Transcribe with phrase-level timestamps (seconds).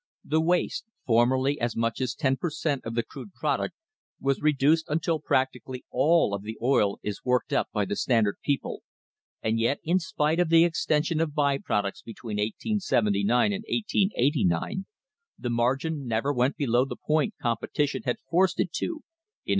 [0.25, 3.75] The waste, formerly as much as ten per cent, of the crude product,
[4.19, 8.37] was reduced until practi cally all of the oil is worked up by the Standard
[8.43, 8.81] people,
[9.43, 14.87] and yet, in spite of the extension of by products between 1879 and 1889,
[15.37, 19.05] the margin never went below the point competition had forced it to in
[19.45, 19.45] 1879.